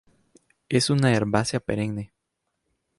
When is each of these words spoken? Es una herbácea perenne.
Es 0.67 0.89
una 0.89 1.11
herbácea 1.13 1.59
perenne. 1.59 2.11